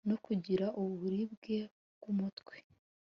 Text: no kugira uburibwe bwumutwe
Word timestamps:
no 0.09 0.17
kugira 0.25 0.65
uburibwe 0.81 1.57
bwumutwe 1.95 2.55